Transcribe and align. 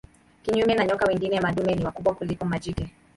Kinyume 0.43 0.73
na 0.75 0.85
nyoka 0.85 1.05
wengine 1.05 1.39
madume 1.41 1.75
ni 1.75 1.85
wakubwa 1.85 2.13
kuliko 2.15 2.45
majike. 2.45 2.89